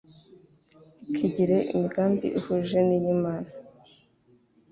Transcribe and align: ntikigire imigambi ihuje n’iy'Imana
ntikigire 1.03 1.57
imigambi 1.73 2.27
ihuje 2.39 2.79
n’iy'Imana 2.87 3.49